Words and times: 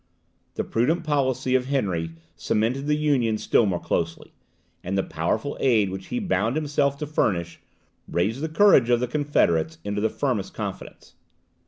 The 0.55 0.63
prudent 0.63 1.03
policy 1.03 1.53
of 1.53 1.67
Henry 1.67 2.09
cemented 2.35 2.87
the 2.87 2.95
Union 2.95 3.37
still 3.37 3.67
more 3.67 3.79
closely, 3.79 4.33
and 4.83 4.97
the 4.97 5.03
powerful 5.03 5.55
aid 5.59 5.91
which 5.91 6.07
he 6.07 6.17
bound 6.17 6.55
himself 6.55 6.97
to 6.97 7.05
furnish, 7.05 7.59
raised 8.07 8.41
the 8.41 8.49
courage 8.49 8.89
of 8.89 8.99
the 8.99 9.07
confederates 9.07 9.77
into 9.83 10.01
the 10.01 10.09
firmest 10.09 10.55
confidence. 10.55 11.13